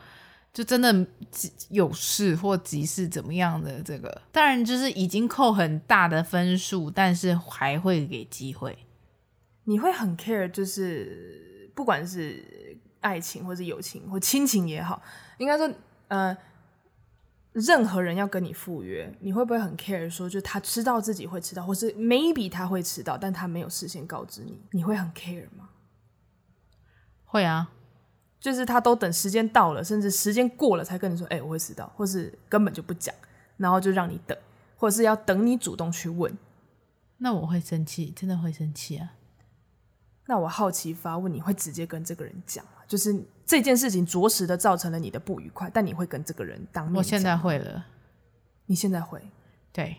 [0.57, 1.07] 就真的
[1.69, 3.83] 有事或急事怎么样的。
[3.83, 8.79] 这个当然就是已经扣很大的分数，但是还会给机会。
[9.64, 12.75] 你会很 care，就是不管是。
[13.01, 15.01] 爱情或者友情或亲情也好，
[15.38, 15.71] 应该说，
[16.09, 16.37] 呃，
[17.53, 20.11] 任何人要跟你赴约，你会不会很 care？
[20.11, 25.69] 说，就他知道自己会迟到，或是 maybe 他会迟到，但他没有事先告知你，你会很 care 吗？
[27.27, 27.71] 会啊，
[28.38, 33.14] 就是他都等时间到了，甚至时间过了才跟你说，哎、欸，我会迟到，或是根本就不讲，
[33.57, 34.37] 然后就让你等，
[34.77, 36.37] 或者是要等你主动去问，
[37.18, 39.12] 那我会生气，真的会生气啊。
[40.27, 42.70] 那我好奇发问，你会直接跟这个人讲吗？
[42.87, 46.96] 就是这件事情着实的造成了你的不愉快，但你会跟这个人当面？
[46.96, 47.87] 我现在会了。
[48.66, 49.20] 你现在会？
[49.72, 49.96] 对，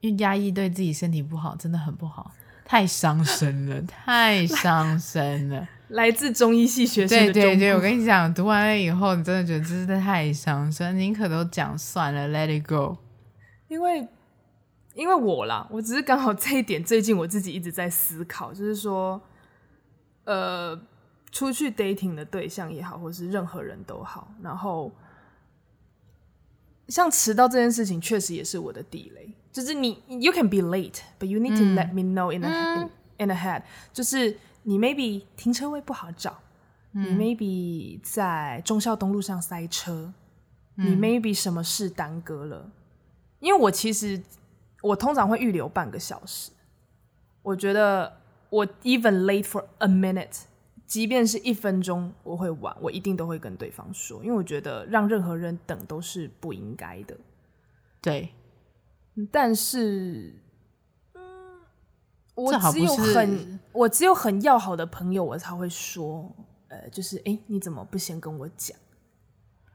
[0.00, 2.32] 因为压抑对自己身体不好，真的很不好，
[2.64, 5.68] 太伤身了，太伤身了。
[5.90, 12.96] 来自中医系学生的对对对，我跟你讲，读完了以后，你真的觉得这是太伤身，宁可都讲算了，Let it go。
[13.68, 14.08] 因为，
[14.94, 19.20] 因为我啦，我只是刚好这一点，最近我自己一直在思考，就是说。
[20.24, 20.78] 呃，
[21.32, 24.92] 出去 dating 的对象也好，或是任何人都好，然后
[26.86, 29.34] 像迟到这件事情，确实也是我的地雷。
[29.50, 33.62] 就是你，you can be late，but you need to let me know in a、嗯、in, in ahead。
[33.92, 36.40] 就是你 maybe 停车位不好找，
[36.92, 40.12] 嗯、你 maybe 在忠孝东路上塞车，
[40.76, 42.70] 嗯、你 maybe 什么事耽搁了。
[43.38, 44.22] 因为我其实
[44.82, 46.50] 我通常会预留半个小时，
[47.42, 48.18] 我觉得。
[48.52, 50.40] 我 even late for a minute，
[50.84, 57.16] 即便是一分钟我会晚，我一定都会跟对方说，因为我觉得让任何人等都是不应该的。
[58.02, 58.30] 对，
[59.30, 60.49] 但是，嗯，
[62.42, 66.30] 我只有很我只有很要好的朋友，我才会说，
[66.68, 68.76] 呃，就是哎，你怎么不先跟我讲？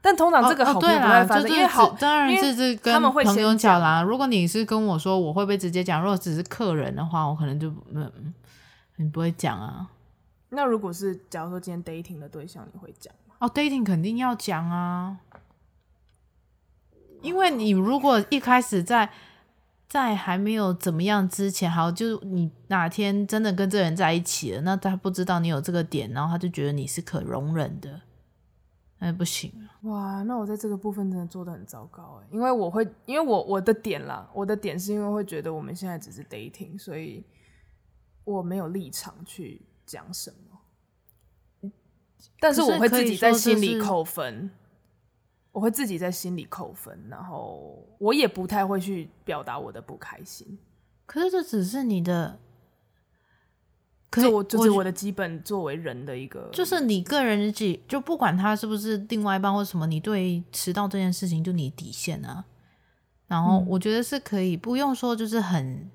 [0.00, 4.02] 但通常这个好朋友不会发生，哦哦、因为好当然这是跟朋友讲啦。
[4.02, 6.00] 如果你是跟我说，我会不会直接讲？
[6.00, 8.34] 如果只是客人的话，我可能就嗯。
[8.98, 9.90] 你不会讲啊？
[10.48, 13.34] 那如果是假如说今天 dating 的对象，你会讲吗？
[13.40, 15.18] 哦，dating 肯定要讲啊，
[17.20, 19.10] 因为你如果一开始在
[19.88, 28.02] 在还没有怎么样之前，好，就你哪天真的跟这个人在一起了，那他不知道你有这个点，然后他就觉得你是可容忍的，
[28.98, 29.78] 那不行啊。
[29.82, 37.24] 哇，那我在这个部分真的做的很糟糕哎，因为我会，因为我我的点啦，我的点是因为会觉得我们现在只是 dating，所以
[38.24, 40.36] 我没有立场去讲什么。
[42.40, 44.50] 但是我会自己在心里扣分，
[45.56, 50.46] 我会自己在心里扣分，然后我也不太会去表达我的不开心。
[51.06, 52.38] 可是这只是你的，
[54.10, 62.44] 可是我就是我的基本作为人的一个，就是你个人自己就不管他是不是另外一半或什么，你对迟到这件事情就你底线啊。
[63.26, 65.90] 然后我觉得是可以不用说，就是很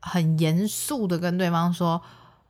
[0.00, 2.02] 很严肃的跟对方说，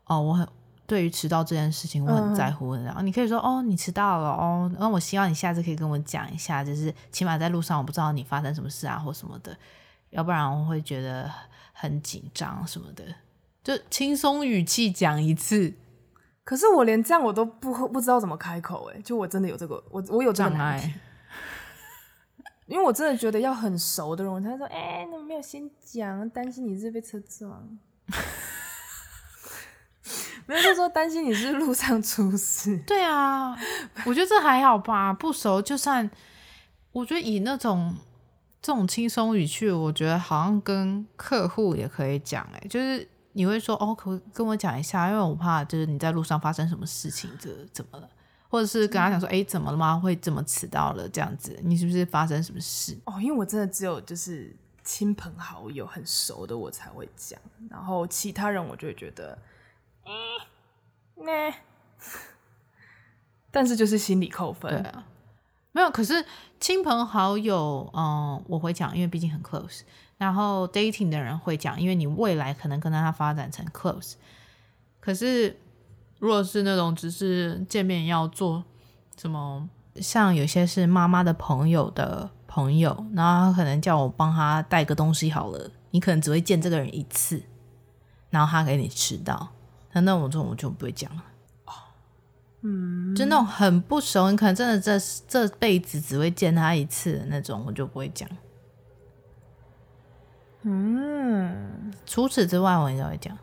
[0.07, 0.49] 哦，我很。
[0.87, 2.75] 对于迟到这件事情，我很在乎。
[2.77, 9.57] 然后你可以说：“哦，你迟到了哦。”那我希望你下次可以跟我讲一下，就是起码在路上我不知道你发生什么事啊，或什么的，
[10.11, 11.31] 要不然我会觉得
[11.73, 13.05] 很紧张什么的。
[13.65, 15.75] 就轻松语气讲一次。
[16.45, 20.95] 可是我连这样我都不不知道怎么开口哎，就我真的有这个，我我有这个障碍，
[22.67, 26.31] 因为我真的觉得要很熟的人，他说：“哎，你怎么没有先讲？
[26.31, 27.77] 担心你是被车撞。
[30.47, 32.77] ”没有，就说担心你是路上出事。
[32.87, 33.57] 对啊，
[34.05, 36.09] 我觉得这还好吧，不熟就算。
[36.93, 37.95] 我觉得以那种
[38.63, 42.49] 这种轻松语气，我觉得好像跟客户也可以讲。
[42.55, 48.09] 哎，就是你会说哦，可跟我讲一下，因为我怕就是你在路上发生什么事情，这怎么了？
[48.49, 49.99] 或者是跟他讲说，哎，怎么了吗？
[49.99, 51.09] 会这么迟到了？
[51.09, 52.97] 这样子，你是不是发生什么事？
[53.05, 59.37] 哦，因为我真的只有就是亲朋好友很熟的我才会讲，然后其他人我就会觉得。
[61.19, 61.53] 嗯，那，
[63.51, 64.71] 但是就是心理扣分。
[64.71, 65.05] 对啊，
[65.73, 65.91] 没有。
[65.91, 66.25] 可是
[66.61, 69.81] 亲朋好友，嗯，我会讲，因为毕竟很 close。
[70.17, 74.15] 然后 dating 的人会讲，因为你未来可能跟他发展成 close。
[75.01, 75.59] 可是
[76.19, 78.65] 如果是那种只是见面要做
[79.17, 87.43] 什么，像有些是妈妈的朋友的朋友，然后他可能叫我帮他带个东西好了，你可能只会见这个人一次，
[88.31, 89.53] 然后他给你迟到。
[89.97, 91.25] 那那种这种我就不会讲了
[91.65, 91.73] 哦，
[92.61, 98.29] 嗯，就那种很不熟，你可能真的这这辈子只会见他一次的那种，我就不会讲。
[100.65, 103.39] 嗯，除此之外，我应该会讲。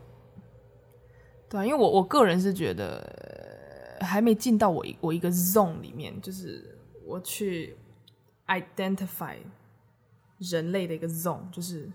[1.48, 7.76] 对啊，因为我我个人是觉得还没进到我一我一个 zone 里面，就是我去
[8.46, 9.38] identify
[10.38, 11.90] 人类的一个 zone，就是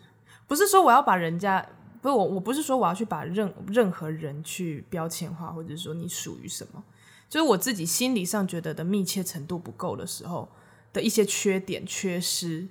[0.48, 1.66] 不是说我要把人家。
[2.02, 6.84] 不是我，我不是说我要去把任任何人去标签化，或者说你属于什么，
[7.30, 10.48] 就是我自己心理上觉得的密切程度不够的时候
[10.94, 12.68] 的一些缺点、缺失，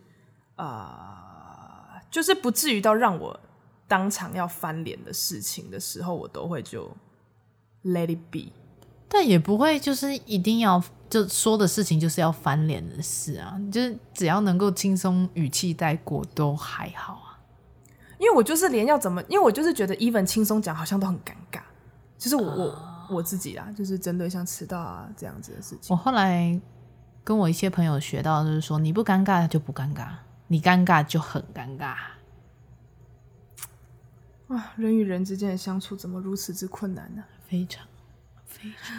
[0.56, 3.38] 啊、呃，就是不至于到让我
[3.86, 6.90] 当场要翻脸的事情的时候，我都会就
[7.84, 8.50] let it be，
[9.08, 17.27] 但也不会就是一定要就说的事情就是要翻脸的事啊，就是只要能够轻松语气带过都还好。
[18.18, 21.60] 因为我就是连要怎么，因为我就是觉得 even 轻松讲好像都很尴尬，
[22.18, 25.94] 就是我、uh, 我我自己啦，就是针对像迟到啊这样子的事情。
[25.94, 26.60] 我后来
[27.22, 30.08] 跟我一些朋友学到，就是说你不尴尬就不尴尬，
[30.48, 31.94] 你尴尬就很尴尬。
[34.48, 37.22] 啊，人与人之间的相处怎么如此之困难呢？
[37.46, 37.86] 非常
[38.46, 38.96] 非常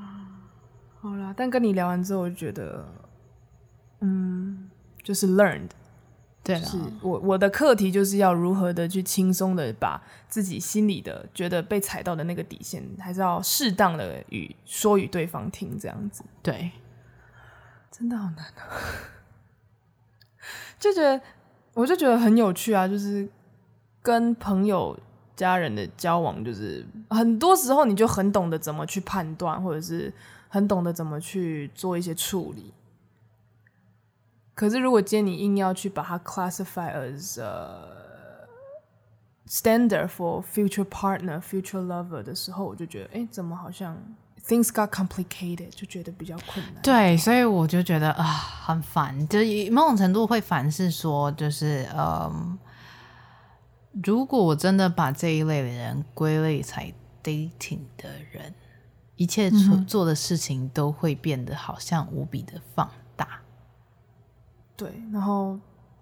[0.00, 0.48] 啊，
[1.00, 2.88] 好啦，但跟你聊完之后，我就觉得，
[4.00, 4.70] 嗯，
[5.02, 5.70] 就是 learned。
[6.44, 6.68] 对了，
[7.02, 16.24] 我我的课题就是要如何的去轻松的把自己心里的觉得被踩到的那个底线，还是要适当的与说与对方听，这样子。
[16.42, 16.72] 对，
[17.92, 18.66] 真的好难啊！
[20.80, 21.20] 就觉得
[21.74, 23.28] 我就觉得很有趣啊，就是
[24.02, 24.98] 跟朋友、
[25.36, 30.12] 家人的交往，就是很多时候你就很懂得怎么去判断，或者是
[30.48, 32.74] 很懂得怎么去做一些处理。
[34.54, 38.46] 可是，如果今天你硬要去把它 classify as a
[39.48, 43.96] standard for future partner, future lover 的时候，我就觉得，哎，怎么好像
[44.46, 46.82] things got complicated，就觉得比较困难。
[46.82, 49.26] 对，所以我就觉得啊，很烦。
[49.28, 52.58] 就是某种程度会烦，是说，就是嗯，
[54.04, 56.92] 如果我真的把这一类的人归类才
[57.22, 58.54] dating 的人，
[59.16, 62.94] 一切做做的事情都会变得好像无比的放大。
[64.76, 65.58] 对，然后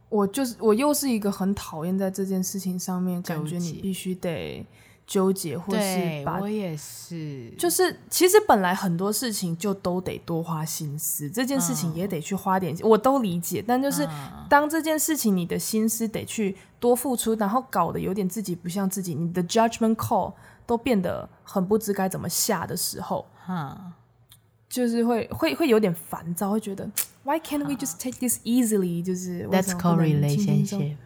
[0.08, 4.66] 我就是我又是一个很讨厌在这件事情上面，感觉你必须得
[5.06, 13.62] 纠结，或是把我也是，就是其实本来很多事情就都得多花心思，这件事情也得去花点，嗯、我都理解。
[13.66, 14.08] 但就是
[14.48, 20.32] 当这件事情你的心思得去多付出，然后搞得有点自己不像自己，你的 judgment call
[20.64, 23.92] 都变得很不知该怎么下的时候，嗯、
[24.70, 26.90] 就是会会会有点烦躁，会觉得
[27.24, 29.04] Why can't we just take this easily？
[29.04, 30.96] 就是 That's call relationship。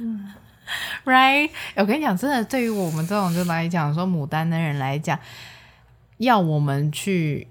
[0.00, 0.32] 嗯。
[1.04, 5.18] Right，我跟你讲，真的，对于我们这种就来讲，说牡丹的人来讲，
[6.18, 7.48] 要我们去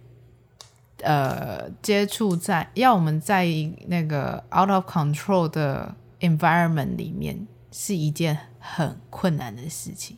[1.03, 3.45] 呃接触在，要我们在
[3.87, 10.17] 那个 out of control 的 environment 里面，是一件很困难的事情。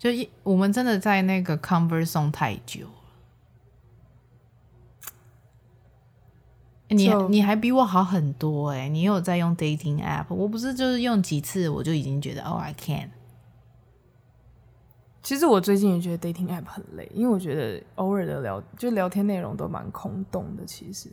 [0.00, 2.86] 就一，我们真的在那个 comfort zone 太久。
[6.88, 8.88] 你你还比我好很多哎、欸！
[8.88, 13.10] 你有在用 dating app，我不是就是用几次我就已经觉得哦、oh，I can。
[15.22, 21.10] 其实我最近也觉得 dating app 很累，因为我觉得偶尔的聊就聊天内容都蛮空洞的，其实，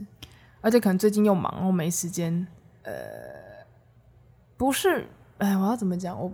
[0.62, 2.48] 而且可能最近又忙，我没时间。
[2.84, 2.94] 呃，
[4.56, 5.06] 不是，
[5.40, 6.18] 哎，我要怎么讲？
[6.18, 6.32] 我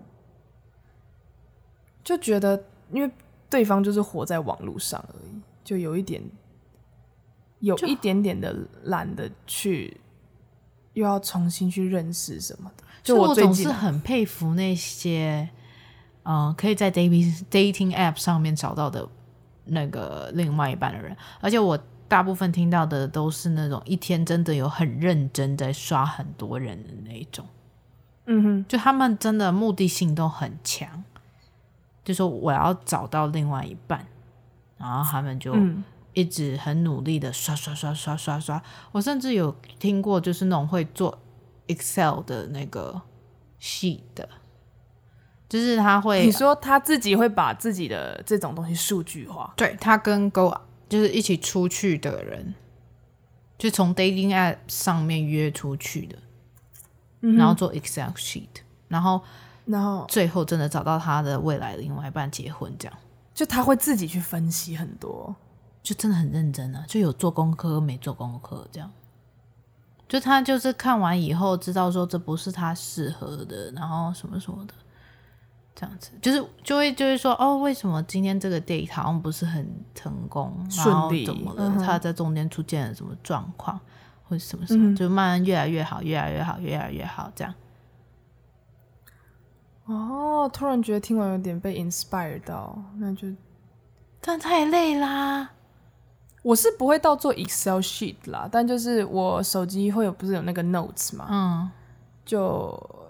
[2.04, 3.12] 就觉得，因为
[3.50, 6.22] 对方就是活在网络上而已，就有一点。
[7.60, 9.96] 有一点点的懒得去，
[10.96, 12.84] 又要重新去认识什么的。
[13.02, 15.48] 就我总是很佩服那些，
[16.24, 19.08] 嗯、呃，可以在 dating dating app 上面找到的
[19.64, 21.16] 那个另外一半的人。
[21.40, 21.80] 而且我
[22.10, 27.46] 大部分听到的都是那种一天真的有很认真在刷很多人的那一种。
[28.26, 31.02] 嗯哼，就他们真的目的性都很强，
[32.04, 34.06] 就说我要找到另外一半，
[34.78, 35.54] 然后他们就。
[35.54, 35.84] 嗯
[36.16, 41.18] 一直很努力的刷刷刷刷刷刷，我甚至有听过，就是那种会做
[41.66, 43.02] Excel 的那个
[43.60, 44.30] sheet 的，
[45.50, 50.56] 就是他会，你说他自己会把自己的这种东西数据化，对，他跟 Go
[50.88, 52.54] 就是一起出去的人，
[53.58, 56.20] 就从 dating app 上面约出去的，
[57.22, 59.24] 嗯、然后做 Excel sheet，然后
[59.66, 62.98] 然后最后真的找到他的未来的另外一半结婚，这样，
[63.34, 65.36] 就他会自己去分析很多。
[65.82, 68.90] 就真的很认真啊，就有做功课没做功课这样。
[70.08, 74.74] 就他就是看完以后知道说这不是他适合的，然后什么什么的，
[75.76, 81.64] 这样子就是就会就会说哦，为什么今天这个 date 好像不是很成功，顺利怎么了？
[81.76, 83.78] 嗯、他在中间出现了什么状况，
[84.30, 87.54] 或者什么什么，嗯、就慢慢越来越好，越来越好，越来越好这样。
[89.86, 93.28] 哦，突然觉得听完有点被 inspire 到，那就
[94.22, 95.52] 但太累啦。
[96.42, 101.72] 我是不会到做 Excel sheet 啦，但就是我手机会有不是有那个 Notes 嘛，嗯，
[102.26, 102.42] 就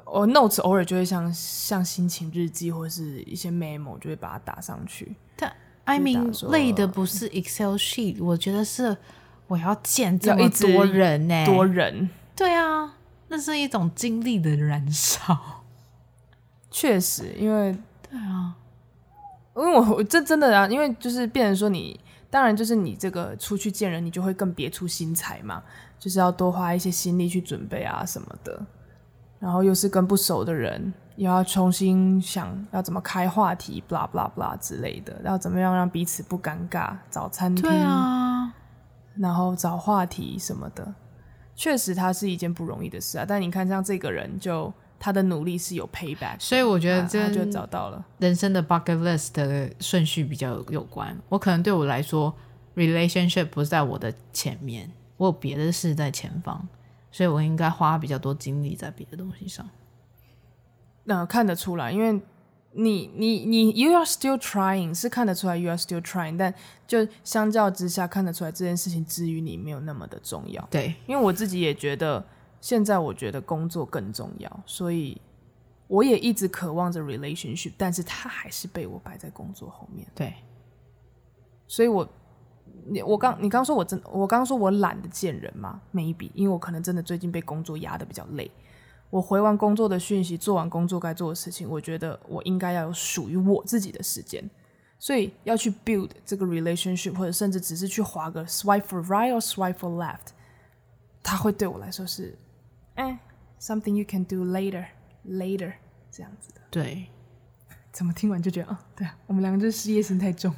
[0.06, 5.16] 我 Notes 偶尔就会像像心情日记或者是一些 memo 就会把它打上去。
[5.36, 5.52] 但
[5.86, 8.96] I mean 累的不是 Excel sheet，我觉得是
[9.48, 12.96] 我要见这么多人呢、欸，多人，对啊，
[13.30, 15.63] 那是一种精力的燃烧。
[16.74, 17.72] 确实，因为
[18.10, 18.54] 对啊，
[19.56, 21.98] 因为我我这真的啊，因为就是变成说你。
[22.34, 25.62] 当然，就是你这个出去见人，你就会更别出心裁嘛，
[26.00, 28.60] 就是要多花一些心力去准备啊什么的。
[29.38, 38.52] 然后又是跟不熟的人，又要重新想要怎么开话题，blah blah blah 之类的，要怎么样让彼此不尴尬，找餐厅，对啊，
[39.16, 40.92] 然后找话题什么的，
[41.56, 43.26] 确实它是一件不容易的事啊。
[43.28, 44.74] 但你看，像这个人就。
[45.04, 51.14] 他的努力是有 payback，所以我觉得这就找到了人生的 bucket list 的顺序比较有关。
[51.28, 52.34] 我可能对我来说
[52.74, 56.66] ，relationship 不在我的前面，我有别的事在前方，
[57.12, 59.70] 所以我应该花比较多精力在别的东西上。
[61.04, 62.22] 那、呃、看得出来，因为
[62.72, 66.54] 你你你 you are still trying 是看得出来 you are still trying，但
[66.88, 70.66] 就相较之下看得出来这件事情之于你没有那么的重要。
[70.72, 72.26] 对，因为我自己也觉得。
[72.64, 75.20] 现在我觉得工作更重要，所以
[75.88, 80.08] 我也一直渴望着 relationship，但是他还是被我摆在工作后面。
[80.16, 80.34] 对，
[81.68, 82.08] 所以我
[82.86, 88.50] 你我刚你刚说我真我刚说我懒得见人嘛，maybe 因为我可能真的最近被工作压的比较累。
[89.10, 94.42] 我回完工作的讯息，做完工作该做的事情，我觉得我应该要有属于我自己的时间，
[94.98, 100.32] 所以要去 build 这个 relationship，或者甚至只是去划个 swipe for right or swipe for left，
[101.22, 102.38] 它会对我来说是。
[102.96, 103.18] 哎
[103.60, 104.86] ，something you can do later,
[105.28, 105.74] later，
[106.12, 106.62] 这样子的。
[106.70, 107.08] 对，
[107.92, 110.54] 怎么听完就觉得啊，对啊，我们两个就是事业心太重，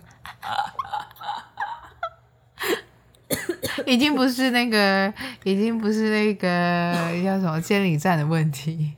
[3.86, 5.14] 已经不是那个，
[5.44, 8.94] 已经不是那个叫什么监理站的问题。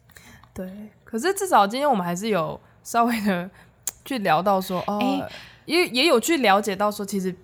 [0.52, 3.50] 对，可是至少今天我们还是有稍微的
[4.04, 5.32] 去聊到说，哦，欸、
[5.64, 7.34] 也也有去了解到说，其实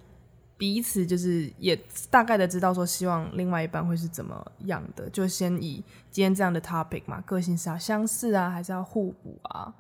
[0.59, 1.75] 彼此就是也
[2.11, 9.73] 大概的知道说，希望另外一半会是怎么样的，就先以今天这样的 topic 嘛，个性是要相似啊，还是要互补啊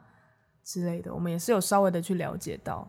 [0.64, 2.88] 之类的，我们也是有稍微的去了解到，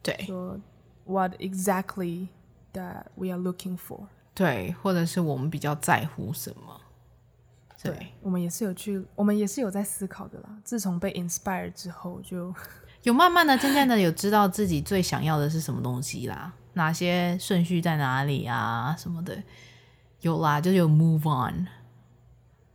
[0.00, 0.58] 对，说
[1.04, 2.28] what exactly
[2.72, 6.80] that we are looking for，对，或者是我们比较在乎什么。
[7.82, 10.48] 对，对，我们也是有去，我们也是有在思考的啦。
[10.64, 12.56] 自从被 inspire 之后就，就
[13.02, 19.42] 有慢慢的、渐渐的有知道自己最想要的是什么东西啦，哪些顺序在哪里啊什么的，
[20.20, 21.66] 有啦，就是有 move on，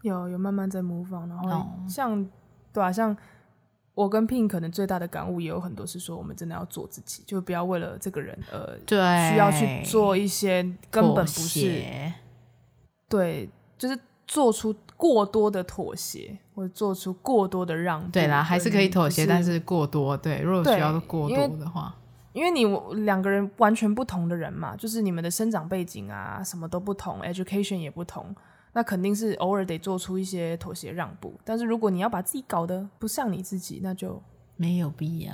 [0.02, 2.28] 有有慢慢在 move on，然后像、哦、
[2.74, 3.16] 对啊，像
[3.94, 8.98] 我跟 Pin 可能最大的感悟也有很多是说，我们真的要做自己，就不要为了这个人呃，对，
[9.30, 12.12] 需要去做一些根本不是，
[13.08, 13.98] 对，就是
[14.28, 14.76] 做出。
[15.00, 21.96] 过多的妥协，或者做出过多的让步，对啦，还是可以妥协，但是过多，对，如果需要过多的话，
[22.40, 22.66] 因为，你
[23.04, 28.34] 两个人完全不同的人嘛，就是你们的生长背景啊，什么都不同，education 也不同，
[28.72, 31.38] 那肯定是偶尔得做出一些妥协让步。
[31.44, 34.24] 但是如果你要把自己搞得不像你自己，那就
[34.56, 35.34] 没有必要。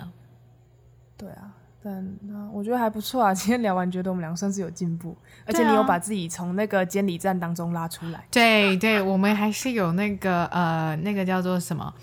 [1.15, 1.53] 对啊。
[1.87, 3.31] 但那我觉得还不错啊。
[3.31, 8.25] 今天聊完，觉得我们俩算是有进步，而且你有把自己从那个监理站当中拉出来。
[8.31, 11.93] 对对，我们还是有那个呃，那个叫做什么，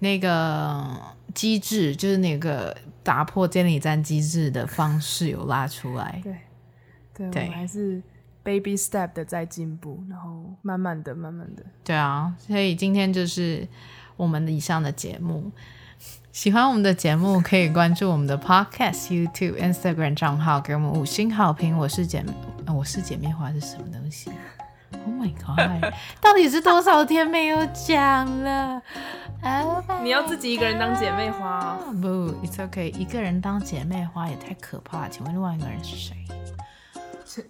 [0.00, 0.94] 那个
[1.34, 6.20] 机制，就是那个打破监理站机制的方式有拉出来。
[6.22, 6.34] 对
[7.14, 8.02] 对，对，我们还是
[8.42, 11.64] baby step 的在进步，然后慢慢的、慢慢的。
[11.84, 13.66] 对啊，所以今天就是
[14.16, 15.50] 我们以上的节目。
[16.32, 21.76] 喜欢我们的节目，可以关注我们的 Podcast、YouTube、Instagram 账号，给我们五星好评。
[21.76, 22.24] 我是姐
[22.72, 24.30] 我是姐妹花是什么东西
[24.92, 25.92] ？Oh my god！
[26.20, 28.82] 到底是多少天没有讲了？Oh、
[30.02, 31.78] 你要自己一个人当姐妹花？
[32.00, 32.08] 不
[32.44, 35.08] ，It's okay，一个人当姐妹花也太可怕了。
[35.10, 36.16] 请问另外一个人是谁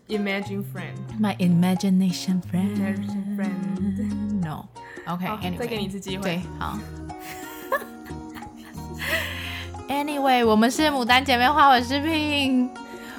[0.09, 0.97] ？Imagine friend。
[1.21, 2.77] My imagination friend。
[2.77, 4.45] Imagination friend。
[4.45, 4.67] No。
[5.07, 6.23] OK，Anyway，再给你一次机会。
[6.23, 6.79] 对，好。
[9.89, 12.71] Anyway，我们是牡丹姐妹花，我是 Pin，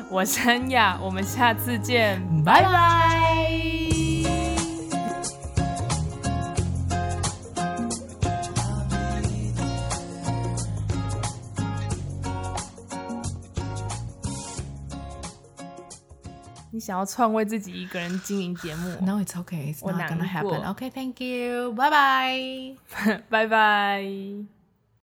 [0.09, 3.90] 我是恩雅，我们下次见，拜拜。
[16.81, 20.69] 想要创卫自己一个人经营节目？No，it's okay，it's not gonna happen。
[20.69, 24.60] OK，thank you，拜拜，拜拜。